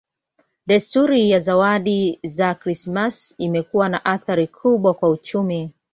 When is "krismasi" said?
2.55-3.35